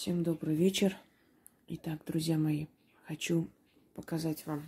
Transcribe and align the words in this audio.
Всем 0.00 0.22
добрый 0.22 0.56
вечер. 0.56 0.96
Итак, 1.68 2.00
друзья 2.06 2.38
мои, 2.38 2.68
хочу 3.04 3.50
показать 3.92 4.46
вам 4.46 4.64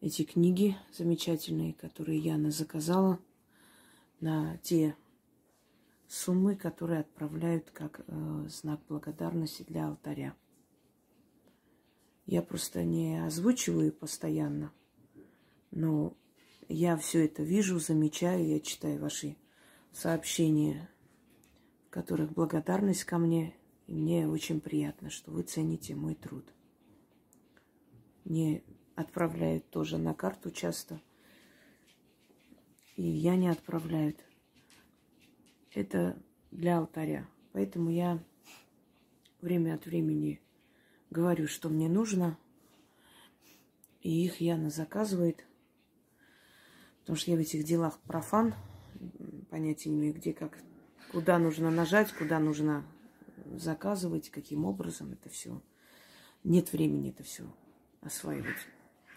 эти 0.00 0.24
книги 0.24 0.76
замечательные, 0.92 1.74
которые 1.74 2.18
Яна 2.18 2.50
заказала 2.50 3.20
на 4.18 4.56
те 4.64 4.96
суммы, 6.08 6.56
которые 6.56 6.98
отправляют 6.98 7.70
как 7.70 8.00
э, 8.04 8.46
знак 8.48 8.80
благодарности 8.88 9.62
для 9.62 9.86
алтаря. 9.86 10.34
Я 12.26 12.42
просто 12.42 12.82
не 12.82 13.24
озвучиваю 13.24 13.92
постоянно, 13.92 14.72
но 15.70 16.16
я 16.66 16.96
все 16.96 17.26
это 17.26 17.44
вижу, 17.44 17.78
замечаю, 17.78 18.44
я 18.44 18.58
читаю 18.58 19.00
ваши 19.00 19.36
сообщения, 19.92 20.90
которых 21.90 22.32
благодарность 22.32 23.04
ко 23.04 23.18
мне. 23.18 23.54
И 23.86 23.94
мне 23.94 24.28
очень 24.28 24.60
приятно, 24.60 25.10
что 25.10 25.30
вы 25.30 25.42
цените 25.42 25.94
мой 25.94 26.14
труд. 26.14 26.44
Мне 28.24 28.62
отправляют 28.94 29.70
тоже 29.70 29.96
на 29.96 30.12
карту 30.12 30.50
часто. 30.50 31.00
И 32.96 33.02
я 33.02 33.36
не 33.36 33.48
отправляют. 33.48 34.24
Это 35.72 36.20
для 36.50 36.78
алтаря. 36.78 37.26
Поэтому 37.52 37.90
я 37.90 38.22
время 39.40 39.74
от 39.74 39.86
времени 39.86 40.40
говорю, 41.10 41.46
что 41.46 41.68
мне 41.68 41.88
нужно. 41.88 42.36
И 44.02 44.24
их 44.24 44.40
Яна 44.40 44.70
заказывает. 44.70 45.46
Потому 47.00 47.16
что 47.16 47.30
я 47.30 47.36
в 47.36 47.40
этих 47.40 47.64
делах 47.64 47.98
профан. 48.00 48.54
Понятия 49.50 49.90
не 49.90 49.96
имею, 49.96 50.14
где 50.14 50.32
как, 50.32 50.58
куда 51.12 51.38
нужно 51.38 51.70
нажать, 51.70 52.12
куда 52.12 52.38
нужно 52.38 52.84
заказывать, 53.56 54.30
каким 54.30 54.64
образом 54.64 55.12
это 55.12 55.28
все. 55.28 55.62
Нет 56.44 56.72
времени 56.72 57.10
это 57.10 57.22
все 57.22 57.44
осваивать. 58.00 58.56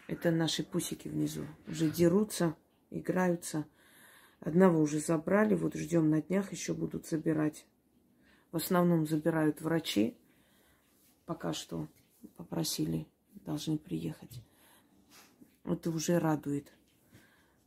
Это 0.08 0.32
наши 0.32 0.64
пусики 0.64 1.08
внизу. 1.08 1.46
Уже 1.68 1.90
дерутся, 1.90 2.56
играются. 2.90 3.66
Одного 4.40 4.82
уже 4.82 5.00
забрали, 5.00 5.54
вот 5.54 5.76
ждем 5.76 6.10
на 6.10 6.22
днях, 6.22 6.52
еще 6.52 6.74
будут 6.74 7.08
забирать. 7.08 7.66
В 8.52 8.58
основном 8.58 9.06
забирают 9.06 9.62
врачи. 9.62 10.18
Пока 11.26 11.54
что 11.54 11.88
попросили, 12.36 13.08
должны 13.46 13.78
приехать. 13.78 14.44
Это 15.64 15.92
уже 15.92 16.20
радует. 16.20 16.74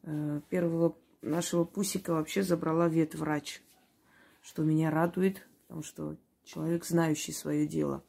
Э, 0.02 0.40
первого 0.50 0.98
нашего 1.22 1.64
пусика 1.64 2.12
вообще 2.12 2.42
забрала 2.42 2.88
ветврач, 2.88 3.62
что 4.44 4.62
меня 4.62 4.90
радует, 4.90 5.46
потому 5.62 5.82
что 5.82 6.16
человек, 6.44 6.84
знающий 6.84 7.32
свое 7.32 7.66
дело. 7.66 8.04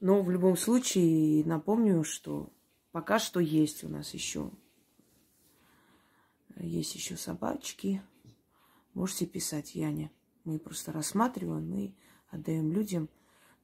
Но 0.00 0.20
в 0.20 0.30
любом 0.30 0.56
случае 0.56 1.44
напомню, 1.44 2.02
что 2.02 2.52
пока 2.90 3.20
что 3.20 3.38
есть 3.38 3.84
у 3.84 3.88
нас 3.88 4.14
еще 4.14 4.50
есть 6.56 6.94
еще 6.96 7.16
собачки. 7.16 8.02
Можете 8.94 9.26
писать, 9.26 9.74
Яне. 9.74 10.10
Мы 10.44 10.58
просто 10.58 10.92
рассматриваем 10.92 11.72
и 11.72 11.94
отдаем 12.30 12.72
людям 12.72 13.08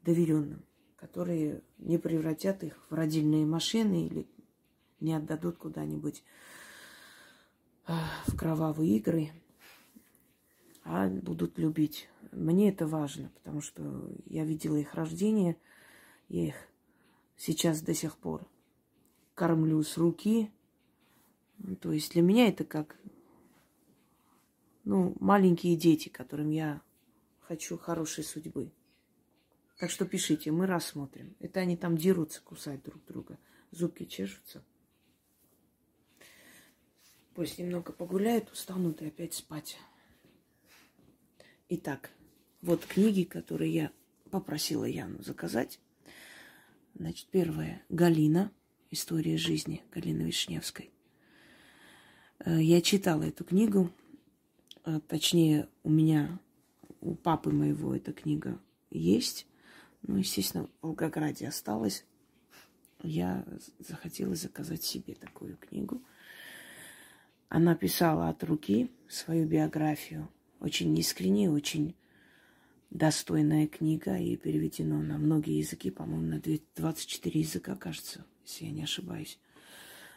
доверенным, 0.02 0.64
которые 0.96 1.62
не 1.78 1.98
превратят 1.98 2.62
их 2.62 2.78
в 2.88 2.94
родильные 2.94 3.44
машины 3.46 4.06
или 4.06 4.28
не 5.00 5.12
отдадут 5.12 5.58
куда-нибудь 5.58 6.22
а, 7.84 8.08
в 8.26 8.36
кровавые 8.36 8.96
игры, 8.96 9.32
а 10.88 11.06
будут 11.06 11.58
любить. 11.58 12.08
Мне 12.32 12.70
это 12.70 12.86
важно, 12.86 13.30
потому 13.34 13.60
что 13.60 14.10
я 14.24 14.44
видела 14.44 14.76
их 14.76 14.94
рождение, 14.94 15.56
я 16.28 16.48
их 16.48 16.54
сейчас 17.36 17.82
до 17.82 17.92
сих 17.92 18.16
пор 18.16 18.48
кормлю 19.34 19.82
с 19.82 19.98
руки. 19.98 20.50
То 21.82 21.92
есть 21.92 22.12
для 22.12 22.22
меня 22.22 22.48
это 22.48 22.64
как 22.64 22.96
ну, 24.84 25.14
маленькие 25.20 25.76
дети, 25.76 26.08
которым 26.08 26.50
я 26.50 26.80
хочу 27.40 27.76
хорошей 27.76 28.24
судьбы. 28.24 28.72
Так 29.78 29.90
что 29.90 30.06
пишите, 30.06 30.50
мы 30.50 30.66
рассмотрим. 30.66 31.36
Это 31.38 31.60
они 31.60 31.76
там 31.76 31.98
дерутся, 31.98 32.40
кусают 32.40 32.82
друг 32.82 33.04
друга. 33.04 33.38
Зубки 33.72 34.06
чешутся. 34.06 34.64
Пусть 37.34 37.58
немного 37.58 37.92
погуляют, 37.92 38.50
устанут 38.50 39.02
и 39.02 39.06
опять 39.06 39.34
спать. 39.34 39.76
Итак, 41.70 42.10
вот 42.62 42.86
книги, 42.86 43.24
которые 43.24 43.70
я 43.70 43.92
попросила 44.30 44.86
Яну 44.86 45.22
заказать. 45.22 45.78
Значит, 46.94 47.28
первая 47.30 47.82
Галина. 47.90 48.50
История 48.90 49.36
жизни 49.36 49.82
Галины 49.92 50.22
Вишневской. 50.22 50.90
Э, 52.38 52.58
я 52.58 52.80
читала 52.80 53.24
эту 53.24 53.44
книгу. 53.44 53.90
Э, 54.86 54.98
точнее, 55.06 55.68
у 55.82 55.90
меня, 55.90 56.38
у 57.02 57.14
папы 57.14 57.50
моего 57.50 57.94
эта 57.94 58.14
книга 58.14 58.58
есть. 58.90 59.46
Ну, 60.00 60.16
естественно, 60.16 60.64
в 60.64 60.86
Волгограде 60.86 61.48
осталась. 61.48 62.06
Я 63.02 63.44
захотела 63.78 64.34
заказать 64.34 64.84
себе 64.84 65.14
такую 65.14 65.58
книгу– 65.58 66.02
она 67.48 67.74
писала 67.74 68.28
от 68.28 68.44
руки 68.44 68.90
свою 69.08 69.46
биографию. 69.46 70.28
Очень 70.60 70.96
искренне, 70.98 71.50
очень 71.50 71.94
достойная 72.90 73.66
книга 73.66 74.16
и 74.16 74.36
переведено 74.36 75.00
на 75.02 75.18
многие 75.18 75.58
языки, 75.58 75.90
по-моему, 75.90 76.26
на 76.26 76.42
24 76.76 77.40
языка, 77.40 77.76
кажется, 77.76 78.24
если 78.44 78.64
я 78.64 78.70
не 78.70 78.82
ошибаюсь. 78.82 79.38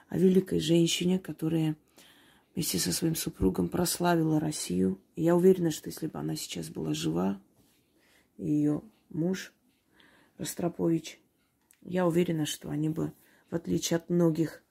О 0.10 0.18
великой 0.18 0.60
женщине, 0.60 1.20
которая 1.20 1.76
вместе 2.54 2.80
со 2.80 2.92
своим 2.92 3.16
супругом 3.16 3.70
прославила 3.70 4.40
Россию. 4.40 5.00
Я 5.16 5.36
уверена, 5.36 5.72
что 5.72 5.90
если 5.90 6.08
бы 6.08 6.20
она 6.20 6.36
сейчас 6.36 6.70
была 6.70 6.94
жива, 6.94 7.42
ее 8.38 8.82
муж 9.10 9.54
Ростропович, 10.38 11.20
я 11.82 12.06
уверена, 12.08 12.46
что 12.46 12.70
они 12.70 12.90
бы, 12.90 13.14
в 13.50 13.56
отличие 13.56 13.98
от 13.98 14.10
многих 14.10 14.64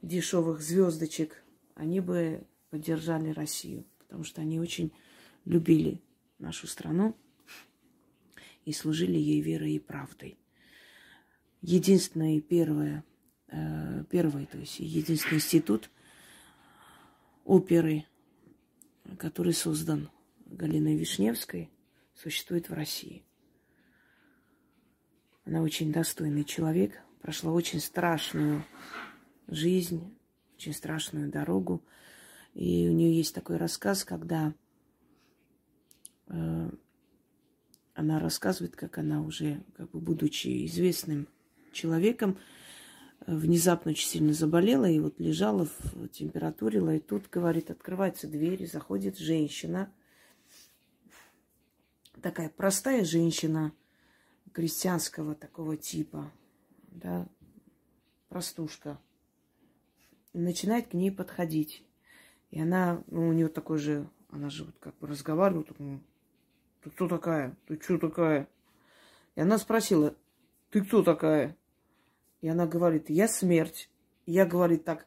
дешевых 0.00 0.60
звездочек, 0.60 1.42
они 1.74 2.00
бы 2.00 2.44
поддержали 2.70 3.30
Россию, 3.30 3.84
потому 4.12 4.24
что 4.24 4.42
они 4.42 4.60
очень 4.60 4.92
любили 5.46 5.98
нашу 6.38 6.66
страну 6.66 7.16
и 8.66 8.72
служили 8.74 9.16
ей 9.16 9.40
верой 9.40 9.72
и 9.72 9.78
правдой. 9.78 10.36
Единственное 11.62 12.38
первое, 12.42 13.06
э, 13.48 14.04
первый, 14.10 14.44
то 14.44 14.58
есть 14.58 14.80
единственный 14.80 15.36
институт 15.36 15.88
оперы, 17.46 18.04
который 19.16 19.54
создан 19.54 20.10
Галиной 20.44 20.96
Вишневской, 20.98 21.70
существует 22.14 22.68
в 22.68 22.74
России. 22.74 23.24
Она 25.46 25.62
очень 25.62 25.90
достойный 25.90 26.44
человек, 26.44 27.00
прошла 27.22 27.50
очень 27.50 27.80
страшную 27.80 28.62
жизнь, 29.48 30.14
очень 30.56 30.74
страшную 30.74 31.30
дорогу. 31.30 31.82
И 32.54 32.88
у 32.88 32.92
нее 32.92 33.16
есть 33.16 33.34
такой 33.34 33.56
рассказ, 33.56 34.04
когда 34.04 34.54
э, 36.28 36.70
она 37.94 38.18
рассказывает, 38.18 38.76
как 38.76 38.98
она 38.98 39.22
уже, 39.22 39.62
как 39.76 39.90
бы 39.90 40.00
будучи 40.00 40.66
известным 40.66 41.28
человеком, 41.72 42.38
э, 43.26 43.34
внезапно 43.34 43.92
очень 43.92 44.08
сильно 44.08 44.32
заболела 44.34 44.84
и 44.84 45.00
вот 45.00 45.18
лежала 45.18 45.66
в 45.66 46.08
температурила, 46.08 46.96
и 46.96 47.00
тут, 47.00 47.28
говорит, 47.30 47.70
открывается 47.70 48.28
дверь, 48.28 48.62
и 48.62 48.66
заходит 48.66 49.18
женщина, 49.18 49.92
такая 52.20 52.50
простая 52.50 53.04
женщина 53.04 53.72
крестьянского 54.52 55.34
такого 55.34 55.76
типа, 55.76 56.30
да, 56.90 57.26
простушка– 58.28 59.00
начинает 60.32 60.88
к 60.88 60.94
ней 60.94 61.10
подходить. 61.10 61.84
И 62.52 62.60
она, 62.60 63.02
ну, 63.08 63.28
у 63.28 63.32
нее 63.32 63.48
такой 63.48 63.78
же, 63.78 64.08
она 64.30 64.48
же 64.48 64.64
вот 64.64 64.76
как 64.78 64.96
бы 64.98 65.08
разговаривает, 65.08 65.68
ну, 65.80 66.00
ты 66.82 66.90
кто 66.90 67.08
такая? 67.08 67.56
Ты 67.66 67.80
что 67.82 67.98
такая? 67.98 68.48
И 69.34 69.40
она 69.40 69.58
спросила, 69.58 70.14
ты 70.70 70.84
кто 70.84 71.02
такая? 71.02 71.56
И 72.40 72.48
она 72.48 72.66
говорит, 72.66 73.10
я 73.10 73.26
смерть. 73.26 73.90
И 74.26 74.32
я, 74.32 74.46
говорит, 74.46 74.84
так, 74.84 75.06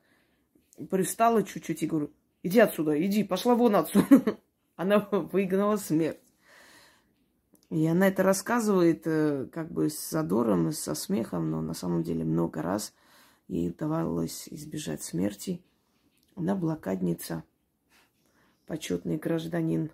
пристала 0.90 1.44
чуть-чуть 1.44 1.84
и 1.84 1.88
говорю, 1.88 2.12
иди 2.44 2.60
отсюда, 2.60 3.02
иди, 3.02 3.24
пошла 3.24 3.56
вон 3.56 3.78
отсюда. 3.78 4.38
Она 4.76 5.00
выгнала 5.00 5.78
смерть. 5.78 6.20
И 7.70 7.88
она 7.88 8.10
это 8.10 8.24
рассказывает 8.24 9.08
э, 9.08 9.48
как 9.52 9.72
бы 9.72 9.90
с 9.90 10.10
задором, 10.10 10.72
со 10.72 10.94
смехом, 10.96 11.50
но 11.50 11.62
на 11.62 11.74
самом 11.74 12.04
деле 12.04 12.26
много 12.26 12.62
раз– 12.62 12.94
ей 13.48 13.70
удавалось 13.70 14.48
избежать 14.50 15.04
смерти. 15.04 15.64
Она 16.36 16.54
блокадница, 16.54 17.46
почетный 18.66 19.18
гражданин 19.18 19.90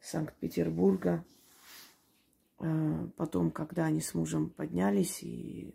Санкт-Петербурга. 0.00 1.24
А, 2.58 3.08
потом, 3.16 3.52
когда 3.52 3.84
они 3.84 4.00
с 4.00 4.14
мужем 4.14 4.50
поднялись 4.50 5.22
и 5.22 5.72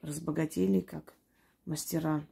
разбогатели, 0.00 0.80
как 0.80 1.14
мастера, 1.64 2.26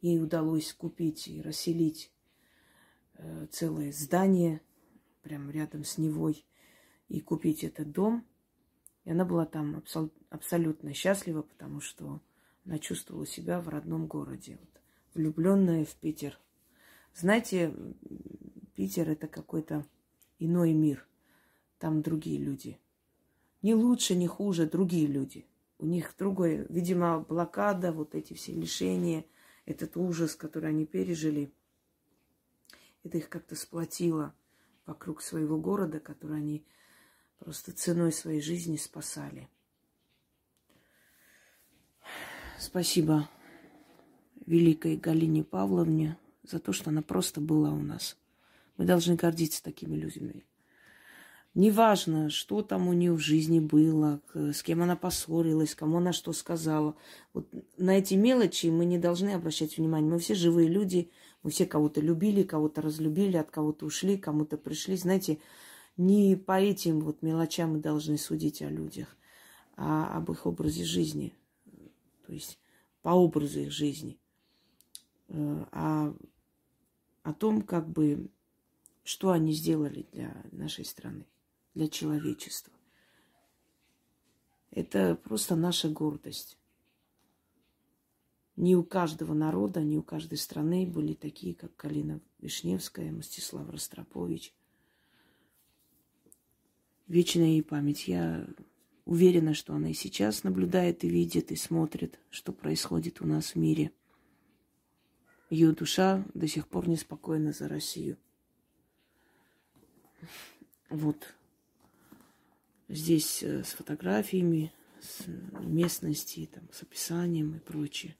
ей 0.00 0.20
удалось 0.20 0.72
купить 0.72 1.28
и 1.28 1.40
расселить 1.40 2.12
э, 3.14 3.46
целое 3.52 3.92
здание 3.92 4.60
прямо 5.22 5.52
рядом 5.52 5.84
с 5.84 5.98
Невой 5.98 6.44
и 7.08 7.20
купить 7.20 7.62
этот 7.62 7.92
дом. 7.92 8.26
И 9.04 9.12
она 9.12 9.24
была 9.24 9.46
там 9.46 9.76
абсол- 9.76 10.12
абсолютно 10.30 10.92
счастлива, 10.94 11.42
потому 11.42 11.80
что 11.80 12.20
она 12.64 12.80
чувствовала 12.80 13.26
себя 13.26 13.60
в 13.60 13.68
родном 13.68 14.06
городе. 14.08 14.58
Влюбленная 15.14 15.84
в 15.84 15.94
Питер. 15.96 16.38
Знаете, 17.14 17.74
Питер 18.74 19.10
это 19.10 19.28
какой-то 19.28 19.84
иной 20.38 20.72
мир. 20.72 21.06
Там 21.78 22.00
другие 22.00 22.38
люди. 22.38 22.78
Не 23.60 23.74
лучше, 23.74 24.14
не 24.14 24.26
хуже, 24.26 24.66
другие 24.66 25.06
люди. 25.06 25.46
У 25.78 25.86
них 25.86 26.14
другой, 26.18 26.66
видимо, 26.68 27.20
блокада, 27.20 27.92
вот 27.92 28.14
эти 28.14 28.34
все 28.34 28.52
лишения, 28.52 29.24
этот 29.66 29.96
ужас, 29.96 30.34
который 30.34 30.70
они 30.70 30.86
пережили, 30.86 31.52
это 33.04 33.18
их 33.18 33.28
как-то 33.28 33.54
сплотило 33.54 34.34
вокруг 34.86 35.20
своего 35.20 35.58
города, 35.58 36.00
который 36.00 36.38
они 36.38 36.64
просто 37.38 37.72
ценой 37.72 38.12
своей 38.12 38.40
жизни 38.40 38.76
спасали. 38.76 39.48
Спасибо 42.58 43.28
великой 44.52 44.96
Галине 44.96 45.44
Павловне 45.44 46.18
за 46.44 46.58
то, 46.58 46.72
что 46.72 46.90
она 46.90 47.00
просто 47.00 47.40
была 47.40 47.72
у 47.72 47.80
нас. 47.80 48.18
Мы 48.76 48.84
должны 48.84 49.16
гордиться 49.16 49.62
такими 49.62 49.96
людьми. 49.96 50.44
Неважно, 51.54 52.30
что 52.30 52.62
там 52.62 52.88
у 52.88 52.92
нее 52.92 53.12
в 53.12 53.18
жизни 53.18 53.60
было, 53.60 54.20
с 54.34 54.62
кем 54.62 54.82
она 54.82 54.96
поссорилась, 54.96 55.74
кому 55.74 55.98
она 55.98 56.12
что 56.12 56.32
сказала. 56.32 56.94
Вот 57.34 57.46
на 57.76 57.98
эти 57.98 58.14
мелочи 58.14 58.66
мы 58.66 58.84
не 58.84 58.98
должны 58.98 59.30
обращать 59.30 59.76
внимание. 59.76 60.10
Мы 60.10 60.18
все 60.18 60.34
живые 60.34 60.68
люди, 60.68 61.10
мы 61.42 61.50
все 61.50 61.66
кого-то 61.66 62.00
любили, 62.00 62.42
кого-то 62.42 62.80
разлюбили, 62.80 63.36
от 63.36 63.50
кого-то 63.50 63.86
ушли, 63.86 64.16
кому-то 64.16 64.56
пришли. 64.56 64.96
Знаете, 64.96 65.38
не 65.96 66.36
по 66.36 66.58
этим 66.60 67.00
вот 67.00 67.22
мелочам 67.22 67.72
мы 67.72 67.80
должны 67.80 68.16
судить 68.16 68.62
о 68.62 68.70
людях, 68.70 69.16
а 69.76 70.16
об 70.16 70.30
их 70.30 70.46
образе 70.46 70.84
жизни. 70.84 71.34
То 72.26 72.32
есть 72.32 72.58
по 73.02 73.10
образу 73.10 73.60
их 73.60 73.72
жизни. 73.72 74.18
Э, 75.32 75.64
а 75.72 76.14
о 77.22 77.32
том, 77.32 77.62
как 77.62 77.88
бы, 77.88 78.30
что 79.02 79.30
они 79.30 79.52
сделали 79.52 80.06
для 80.12 80.44
нашей 80.52 80.84
страны 80.84 81.26
для 81.74 81.88
человечества. 81.88 82.72
Это 84.70 85.16
просто 85.16 85.56
наша 85.56 85.88
гордость. 85.88 86.58
Не 88.56 88.76
у 88.76 88.84
каждого 88.84 89.32
народа, 89.32 89.80
не 89.80 89.96
у 89.96 90.02
каждой 90.02 90.36
страны 90.36 90.86
были 90.86 91.14
такие, 91.14 91.54
как 91.54 91.74
Калина 91.76 92.20
Вишневская, 92.38 93.10
Мстислав 93.10 93.68
Ростропович. 93.70 94.54
Вечная 97.06 97.46
ей 97.46 97.62
память. 97.62 98.06
Я 98.06 98.46
уверена, 99.06 99.54
что 99.54 99.74
она 99.74 99.90
и 99.90 99.94
сейчас 99.94 100.44
наблюдает 100.44 101.04
и 101.04 101.08
видит, 101.08 101.50
и 101.52 101.56
смотрит, 101.56 102.20
что 102.28 102.52
происходит 102.52 103.22
у 103.22 103.26
нас 103.26 103.54
в 103.54 103.56
мире. 103.56 103.92
Ее 105.52 105.72
душа 105.72 106.24
до 106.32 106.48
сих 106.48 106.66
пор 106.66 106.88
неспокойна 106.88 107.52
за 107.52 107.68
Россию. 107.68 108.16
Вот 110.88 111.34
Здесь 112.88 113.42
э, 113.42 113.64
с 113.64 113.72
фотографиями, 113.72 114.72
с 115.00 115.26
местности, 115.60 116.48
там, 116.52 116.64
с 116.72 116.82
описанием 116.82 117.56
и 117.56 117.58
прочее. 117.58 118.16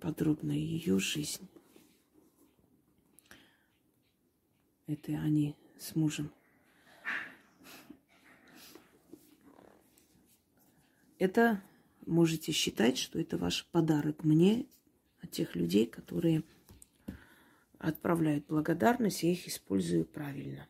Подробно 0.00 0.52
ее 0.52 0.98
жизнь. 0.98 1.48
Это 4.86 5.12
они 5.12 5.54
с 5.78 5.94
мужем. 5.94 6.30
Это 11.18 11.62
можете 12.04 12.52
считать, 12.52 12.98
что 12.98 13.18
это 13.18 13.38
ваш 13.38 13.66
подарок 13.72 14.22
мне 14.22 14.66
тех 15.30 15.54
людей, 15.54 15.86
которые 15.86 16.42
отправляют 17.78 18.46
благодарность, 18.46 19.22
я 19.22 19.32
их 19.32 19.46
использую 19.46 20.04
правильно. 20.04 20.66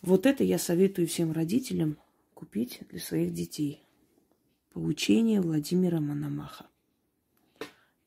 Вот 0.00 0.26
это 0.26 0.42
я 0.42 0.58
советую 0.58 1.06
всем 1.06 1.32
родителям 1.32 1.96
купить 2.34 2.80
для 2.88 2.98
своих 2.98 3.32
детей. 3.32 3.84
Поучение 4.72 5.40
Владимира 5.40 6.00
Мономаха. 6.00 6.66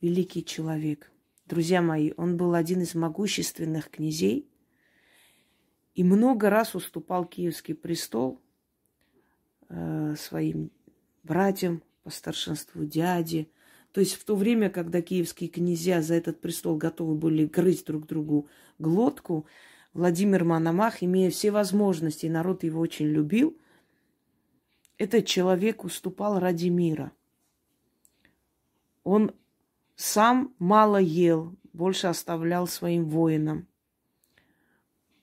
Великий 0.01 0.43
человек. 0.43 1.11
Друзья 1.45 1.81
мои, 1.81 2.11
он 2.17 2.37
был 2.37 2.53
один 2.53 2.81
из 2.81 2.95
могущественных 2.95 3.89
князей 3.89 4.49
и 5.93 6.03
много 6.03 6.49
раз 6.49 6.75
уступал 6.75 7.25
Киевский 7.25 7.75
престол 7.75 8.41
э, 9.69 10.15
своим 10.17 10.71
братьям 11.23 11.81
по 12.05 12.11
старшинству 12.11 12.85
дяде. 12.85 13.47
То 13.91 13.99
есть 13.99 14.13
в 14.13 14.23
то 14.25 14.35
время, 14.35 14.69
когда 14.69 15.01
киевские 15.01 15.49
князья 15.49 16.03
за 16.03 16.13
этот 16.13 16.39
престол 16.39 16.77
готовы 16.77 17.15
были 17.15 17.47
грызть 17.47 17.87
друг 17.87 18.05
другу 18.05 18.47
глотку, 18.77 19.47
Владимир 19.93 20.43
Мономах, 20.43 21.01
имея 21.01 21.31
все 21.31 21.49
возможности, 21.49 22.27
народ 22.27 22.63
его 22.63 22.79
очень 22.79 23.07
любил, 23.07 23.57
этот 24.99 25.25
человек 25.25 25.83
уступал 25.83 26.37
ради 26.39 26.67
мира. 26.67 27.11
Он 29.03 29.31
сам 29.95 30.53
мало 30.59 30.97
ел, 30.97 31.55
больше 31.73 32.05
оставлял 32.05 32.67
своим 32.67 33.09
воинам. 33.09 33.67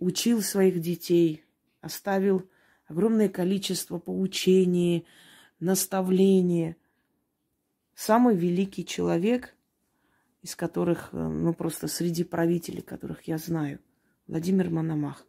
Учил 0.01 0.43
своих 0.43 0.81
детей, 0.81 1.45
оставил 1.81 2.51
огромное 2.89 3.29
количество 3.29 3.99
поучений, 3.99 5.07
наставлений. 5.63 6.77
Самый 7.95 8.37
великий 8.37 8.85
человек, 8.85 9.55
из 10.43 10.57
которых, 10.57 11.11
э, 11.13 11.17
ну 11.17 11.55
просто 11.55 11.89
среди 11.89 12.25
правителей, 12.25 12.83
которых 12.83 13.23
я 13.29 13.39
знаю– 13.39 13.79
Владимир 14.29 14.71
Мономах. 14.71 15.27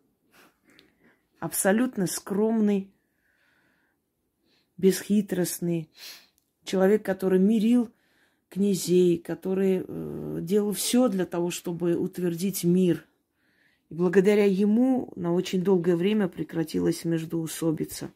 Абсолютно 1.40 2.08
скромный, 2.08 2.90
бесхитростный, 4.78 5.90
человек, 6.64 7.04
который 7.04 7.40
мирил 7.40 7.92
князей, 8.50 9.18
который 9.18 9.84
э, 9.86 10.38
делал 10.42 10.72
все 10.74 11.10
для 11.10 11.26
того, 11.26 11.50
чтобы 11.50 11.96
утвердить 11.96 12.64
мир. 12.64 13.06
И 13.90 13.96
благодаря 13.96 14.46
ему 14.46 15.12
на 15.16 15.34
очень 15.34 15.64
долгое 15.64 15.96
время 15.96 16.28
прекратилась 16.28 17.04
междоусобица. 17.04 18.12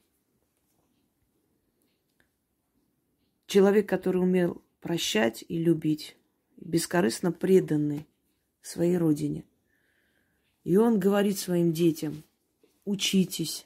Человек, 3.48 3.90
который 3.90 4.22
умел 4.22 4.62
прощать 4.80 5.44
и 5.48 5.58
любить, 5.58 6.16
бескорыстно 6.58 7.32
преданный 7.32 8.06
своей 8.62 8.98
родине– 8.98 9.44
и 10.68 10.76
он 10.76 11.00
говорит 11.00 11.40
своим 11.40 11.72
детям, 11.72 12.24
учитесь, 12.84 13.66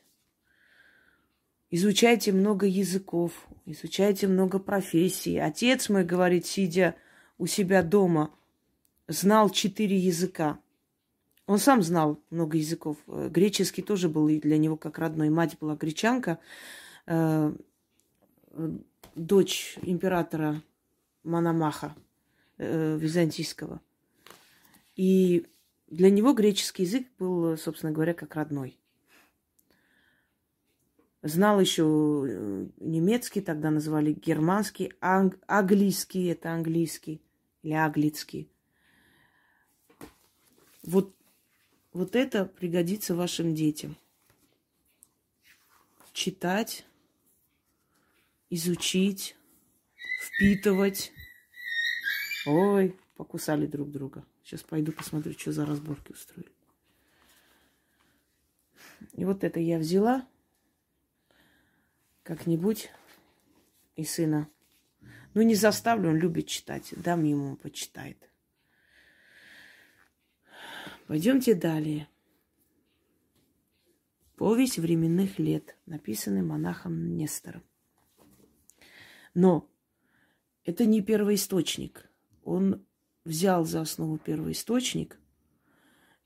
изучайте 1.71 2.31
много 2.31 2.67
языков, 2.67 3.31
изучайте 3.65 4.27
много 4.27 4.59
профессий. 4.59 5.39
Отец 5.39 5.89
мой, 5.89 6.03
говорит, 6.05 6.45
сидя 6.45 6.95
у 7.39 7.47
себя 7.47 7.81
дома, 7.81 8.29
знал 9.07 9.49
четыре 9.49 9.97
языка. 9.97 10.59
Он 11.47 11.57
сам 11.57 11.81
знал 11.81 12.21
много 12.29 12.57
языков. 12.57 12.97
Греческий 13.07 13.81
тоже 13.81 14.07
был 14.07 14.27
для 14.27 14.59
него 14.59 14.77
как 14.77 14.99
родной. 14.99 15.31
Мать 15.31 15.57
была 15.59 15.75
гречанка, 15.75 16.37
э, 17.07 17.51
дочь 19.15 19.77
императора 19.81 20.61
Мономаха 21.23 21.95
э, 22.57 22.97
византийского. 22.97 23.81
И 24.95 25.47
для 25.87 26.09
него 26.09 26.33
греческий 26.33 26.83
язык 26.83 27.07
был, 27.19 27.57
собственно 27.57 27.91
говоря, 27.91 28.13
как 28.13 28.35
родной. 28.35 28.77
Знал 31.21 31.59
еще 31.59 31.83
э, 32.27 32.67
немецкий, 32.77 33.41
тогда 33.41 33.69
называли 33.69 34.13
германский, 34.13 34.91
анг, 35.01 35.37
английский, 35.45 36.25
это 36.27 36.51
английский 36.51 37.21
или 37.61 37.73
аглицкий. 37.73 38.49
Вот, 40.83 41.13
вот 41.93 42.15
это 42.15 42.45
пригодится 42.45 43.13
вашим 43.13 43.53
детям. 43.53 43.95
Читать, 46.11 46.85
изучить, 48.51 49.35
впитывать. 50.21 51.11
Ой, 52.45 52.95
покусали 53.15 53.65
друг 53.65 53.89
друга. 53.89 54.23
Сейчас 54.43 54.61
пойду 54.61 54.91
посмотрю, 54.91 55.33
что 55.33 55.51
за 55.51 55.65
разборки 55.65 56.11
устроили. 56.11 56.51
И 59.13 59.25
вот 59.25 59.43
это 59.43 59.59
я 59.59 59.79
взяла 59.79 60.27
как-нибудь 62.23 62.91
и 63.95 64.03
сына. 64.03 64.47
Ну, 65.33 65.41
не 65.41 65.55
заставлю, 65.55 66.09
он 66.09 66.17
любит 66.17 66.47
читать. 66.47 66.93
Дам 66.97 67.23
ему, 67.23 67.51
он 67.51 67.55
почитает. 67.55 68.29
Пойдемте 71.07 71.55
далее. 71.55 72.07
Повесть 74.35 74.77
временных 74.77 75.39
лет, 75.39 75.77
написанный 75.85 76.41
монахом 76.41 77.15
Нестором. 77.15 77.63
Но 79.33 79.69
это 80.63 80.85
не 80.85 81.01
первоисточник. 81.01 82.09
Он 82.43 82.85
взял 83.23 83.65
за 83.65 83.81
основу 83.81 84.17
первоисточник 84.17 85.17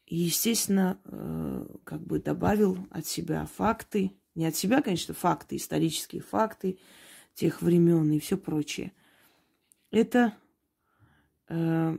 и, 0.06 0.16
естественно, 0.18 1.00
э, 1.06 1.68
как 1.84 2.02
бы 2.02 2.20
добавил 2.20 2.78
от 2.92 3.06
себя 3.06 3.46
факты, 3.46 4.12
не 4.36 4.46
от 4.46 4.56
себя, 4.56 4.82
конечно, 4.82 5.14
факты, 5.14 5.56
исторические 5.56 6.22
факты 6.22 6.78
тех 7.34 7.62
времен 7.62 8.12
и 8.12 8.20
все 8.20 8.38
прочее. 8.38 8.94
Это 9.92 10.38
э, 11.48 11.98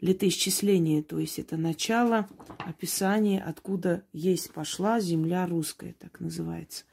летоисчисление, 0.00 1.02
то 1.02 1.18
есть 1.18 1.38
это 1.38 1.56
начало 1.56 2.28
описания, 2.58 3.42
откуда 3.42 4.04
есть 4.12 4.52
пошла 4.52 5.00
земля 5.00 5.46
русская, 5.46 5.94
так 5.94 6.20
называется. 6.20 6.84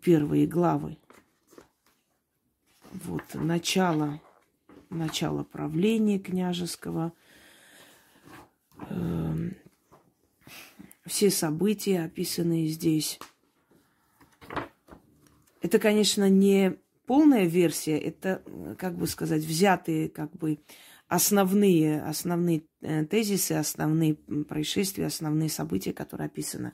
Первые 0.00 0.46
главы. 0.46 0.96
Вот 2.92 3.22
начало, 3.34 4.20
начало 4.90 5.44
правления 5.44 6.18
княжеского, 6.18 7.12
э, 8.88 9.50
все 11.06 11.30
события, 11.30 12.04
описанные 12.04 12.68
здесь. 12.68 13.18
Это, 15.60 15.78
конечно, 15.78 16.28
не 16.28 16.78
полная 17.06 17.44
версия, 17.44 17.98
это, 17.98 18.42
как 18.78 18.96
бы 18.96 19.06
сказать, 19.06 19.44
взятые 19.44 20.08
как 20.08 20.32
бы 20.32 20.58
основные, 21.08 22.02
основные 22.02 22.62
э, 22.80 23.04
тезисы, 23.04 23.52
основные 23.52 24.14
происшествия, 24.14 25.06
основные 25.06 25.50
события, 25.50 25.92
которые 25.92 26.26
описаны. 26.26 26.72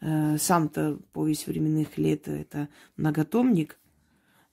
Э, 0.00 0.36
сам-то 0.38 0.98
повесть 1.12 1.46
временных 1.46 1.96
лет– 1.98 2.28
это 2.28 2.68
многотомник, 2.96 3.78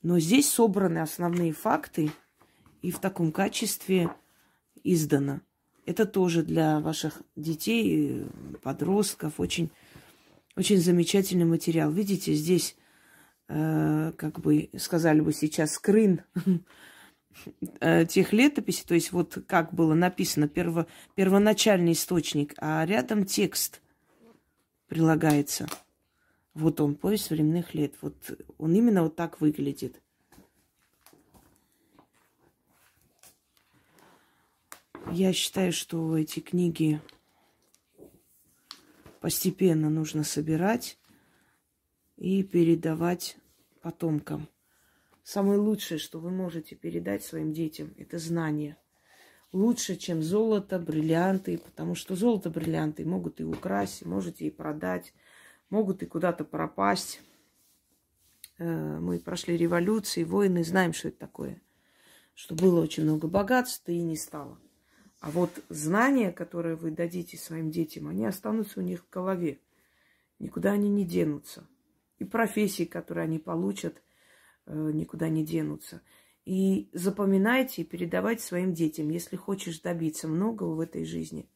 но 0.02 0.20
здесь 0.20 0.50
собраны 0.50 1.00
основные 1.00 1.52
факты 1.52 2.12
и 2.82 2.92
в 2.92 3.00
таком 3.00 3.32
качестве 3.32 4.10
издано. 4.84 5.42
Это 5.86 6.06
тоже 6.06 6.44
для 6.44 6.80
ваших 6.80 7.22
детей, 7.36 8.26
подростков 8.62 9.40
очень, 9.40 9.70
очень 10.56 10.78
замечательный 10.78 11.46
материал. 11.46 11.92
Видите, 11.92 12.34
здесь, 12.34 12.78
э, 13.50 14.14
как 14.18 14.40
бы 14.40 14.70
сказали 14.78 15.20
бы 15.20 15.34
сейчас, 15.34 15.74
скрин 15.74 16.22
Э, 17.80 18.06
тех 18.06 18.34
летописей, 18.34 18.86
то 18.88 18.94
есть 18.94 19.12
вот 19.12 19.38
как 19.48 19.74
было 19.74 19.94
написано, 19.94 20.48
перво, 20.48 20.88
первоначальный 21.16 21.94
источник, 21.94 22.54
а 22.58 22.86
рядом 22.86 23.26
текст 23.26 23.82
прилагается. 24.94 25.68
Вот 26.54 26.80
он, 26.80 26.94
поезд 26.94 27.32
временных 27.32 27.74
лет. 27.74 27.96
Вот 28.02 28.16
он 28.60 28.76
именно 28.76 29.02
вот 29.02 29.16
так 29.16 29.42
выглядит. 29.42 30.00
Я 35.12 35.34
считаю, 35.34 35.74
что 35.74 36.16
эти 36.16 36.42
книги 36.42 37.02
постепенно 39.20 39.90
нужно 39.90 40.24
собирать 40.24 41.00
и 42.16 42.44
передавать 42.44 43.38
потомкам. 43.82 44.48
Самое 45.24 45.58
лучшее, 45.58 45.98
что 45.98 46.20
вы 46.20 46.30
можете 46.30 46.76
передать 46.76 47.24
своим 47.24 47.52
детям, 47.52 47.96
это 47.98 48.20
знание. 48.20 48.78
Лучше, 49.54 49.96
чем 49.96 50.22
золото, 50.22 50.80
бриллианты, 50.80 51.58
потому 51.58 51.96
что 51.96 52.16
золото, 52.16 52.50
бриллианты 52.50 53.06
могут 53.06 53.40
и 53.40 53.44
украсть, 53.44 54.06
можете 54.06 54.48
и 54.48 54.52
продать, 54.52 55.14
могут 55.70 56.04
и 56.04 56.06
куда-то 56.06 56.44
пропасть. 56.44 57.22
Э, 58.58 59.00
мы 59.00 59.20
прошли 59.20 59.56
революции, 59.56 60.24
войны, 60.24 60.64
знаем, 60.64 60.92
что 60.92 61.08
это 61.10 61.20
такое. 61.20 61.62
Что 62.34 62.56
было 62.56 62.82
очень 62.82 63.04
много 63.04 63.28
богатства 63.28 63.92
и 63.92 64.02
не 64.02 64.18
стало. 64.18 64.60
А 65.22 65.30
вот 65.30 65.52
знания, 65.70 66.32
которые 66.32 66.76
вы 66.76 66.92
дадите 66.92 67.38
своим 67.38 67.72
детям, 67.72 68.08
они 68.08 68.26
останутся 68.26 68.80
у 68.80 68.84
них 68.84 69.06
в 69.06 69.10
голове. 69.10 69.60
Никуда 70.40 70.72
они 70.72 70.90
не 70.90 71.06
денутся. 71.06 71.66
И 72.18 72.26
профессии, 72.26 72.86
которые 72.86 73.26
они 73.26 73.40
получат– 73.40 74.02
Э, 74.66 74.92
никуда 74.94 75.30
не 75.30 75.46
денутся. 75.46 76.02
И 76.46 76.90
запоминайте 76.92 77.82
и 77.82 77.86
передавайте 77.86 78.44
своим 78.44 78.74
детям, 78.74 79.10
если 79.10 79.38
хочешь 79.38 79.80
добиться 79.80 80.28
многого 80.28 80.76
в 80.76 80.80
этой 80.82 81.06
жизни, 81.06 81.50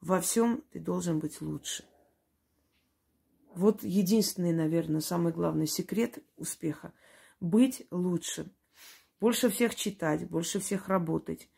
во 0.00 0.20
всем 0.20 0.64
ты 0.72 0.80
должен 0.80 1.20
быть 1.20 1.40
лучше. 1.40 1.84
Вот 3.54 3.84
единственный, 3.84 4.52
наверное, 4.52 5.00
самый 5.00 5.32
главный 5.32 5.66
секрет 5.66 6.18
успеха– 6.36 6.92
быть 7.40 7.86
лучше. 7.90 8.50
Больше 9.20 9.50
всех 9.50 9.76
читать, 9.76 10.28
больше 10.28 10.58
всех 10.58 10.88
работать, 10.88 11.48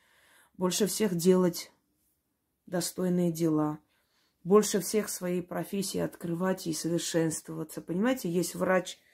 больше 0.58 0.86
всех 0.86 1.14
делать 1.14 1.72
достойные 2.66 3.32
дела, 3.32 3.78
больше 4.44 4.80
всех 4.80 5.08
своей 5.08 5.42
профессии 5.42 5.98
открывать 5.98 6.66
и 6.66 6.74
совершенствоваться. 6.74 7.80
Понимаете, 7.80 8.30
есть 8.30 8.54
врач– 8.54 8.98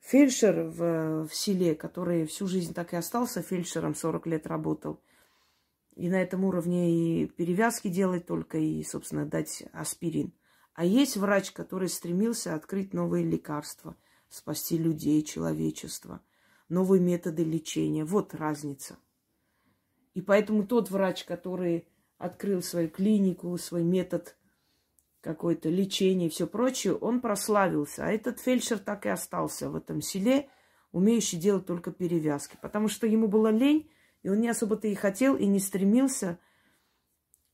фельдшер 0.00 0.64
в, 0.68 1.26
в 1.26 1.34
селе, 1.34 1.74
который 1.74 2.26
всю 2.26 2.46
жизнь 2.46 2.74
так 2.74 2.92
и 2.92 2.96
остался 2.96 3.42
фельдшером, 3.42 3.94
40 3.94 4.26
лет 4.26 4.46
работал. 4.46 5.00
И 5.94 6.08
на 6.08 6.22
этом 6.22 6.44
уровне 6.44 7.22
и 7.22 7.26
перевязки 7.26 7.88
делать 7.88 8.26
только, 8.26 8.58
и, 8.58 8.82
собственно, 8.84 9.26
дать 9.26 9.64
аспирин. 9.72 10.32
А 10.74 10.84
есть 10.84 11.16
врач, 11.16 11.50
который 11.50 11.88
стремился 11.88 12.54
открыть 12.54 12.94
новые 12.94 13.24
лекарства, 13.24 13.96
спасти 14.28 14.78
людей, 14.78 15.22
человечество, 15.22 16.20
новые 16.68 17.00
методы 17.00 17.42
лечения. 17.42 18.04
Вот 18.04 18.32
разница. 18.34 18.96
И 20.14 20.20
поэтому 20.20 20.66
тот 20.66 20.90
врач, 20.90 21.24
который 21.24 21.88
открыл 22.16 22.62
свою 22.62 22.88
клинику, 22.88 23.56
свой 23.58 23.82
метод 23.82 24.36
какое-то 25.20 25.68
лечение 25.68 26.28
и 26.28 26.30
все 26.30 26.46
прочее, 26.46 26.94
он 26.94 27.20
прославился. 27.20 28.04
А 28.04 28.10
этот 28.10 28.40
фельдшер 28.40 28.78
так 28.78 29.06
и 29.06 29.08
остался 29.08 29.70
в 29.70 29.76
этом 29.76 30.00
селе, 30.00 30.48
умеющий 30.92 31.38
делать 31.38 31.66
только 31.66 31.90
перевязки. 31.90 32.58
Потому 32.62 32.88
что 32.88 33.06
ему 33.06 33.28
было 33.28 33.48
лень, 33.48 33.90
и 34.22 34.28
он 34.28 34.40
не 34.40 34.48
особо-то 34.48 34.88
и 34.88 34.94
хотел, 34.94 35.36
и 35.36 35.46
не 35.46 35.58
стремился 35.58 36.38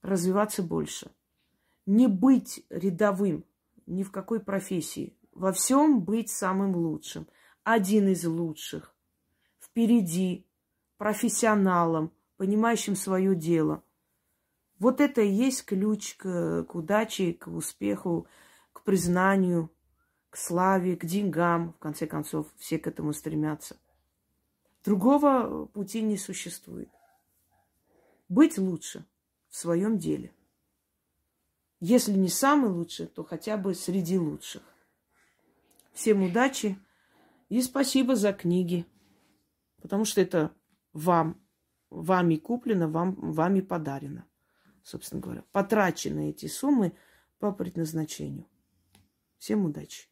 развиваться 0.02 0.62
больше. 0.62 1.10
Не 1.86 2.06
быть 2.06 2.64
рядовым 2.70 3.44
ни 3.86 4.02
в 4.02 4.10
какой 4.10 4.40
профессии. 4.40 5.16
Во 5.32 5.52
всем 5.52 6.02
быть 6.02 6.30
самым 6.30 6.76
лучшим. 6.76 7.26
Один 7.64 8.08
из 8.08 8.24
лучших. 8.24 8.94
Впереди. 9.60 10.46
Профессионалом, 10.96 12.12
понимающим 12.36 12.94
свое 12.94 13.34
дело– 13.34 13.82
вот 14.78 15.00
это 15.00 15.20
и 15.20 15.28
есть 15.28 15.64
ключ 15.64 16.16
к, 16.16 16.64
к 16.64 16.74
удаче, 16.74 17.32
к 17.32 17.46
успеху, 17.46 18.26
к 18.72 18.82
признанию, 18.82 19.70
к 20.30 20.36
славе, 20.36 20.96
к 20.96 21.04
деньгам. 21.04 21.72
В 21.72 21.78
конце 21.78 22.06
концов, 22.06 22.52
все 22.58 22.78
к 22.78 22.86
этому 22.86 23.12
стремятся. 23.12 23.76
Другого 24.84 25.66
пути 25.66 26.02
не 26.02 26.16
существует. 26.16 26.90
Быть 28.28 28.58
лучше 28.58 29.06
в 29.48 29.56
своем 29.56 29.98
деле. 29.98 30.34
Если 31.80 32.12
не 32.12 32.28
самый 32.28 32.70
лучший, 32.70 33.06
то 33.06 33.24
хотя 33.24 33.56
бы 33.56 33.74
среди 33.74 34.18
лучших. 34.18 34.62
Всем 35.92 36.22
удачи 36.22 36.76
и 37.48 37.62
спасибо 37.62 38.16
за 38.16 38.32
книги, 38.32 38.84
потому 39.80 40.04
что 40.04 40.20
это 40.20 40.52
вам, 40.92 41.40
вами 41.90 42.36
куплено, 42.36 42.88
вам, 42.88 43.14
вами 43.32 43.60
подарено 43.60 44.26
собственно 44.84 45.20
говоря, 45.20 45.42
потрачены 45.50 46.30
эти 46.30 46.46
суммы 46.46 46.96
по 47.38 47.50
предназначению. 47.50 48.46
Всем 49.38 49.64
удачи! 49.64 50.08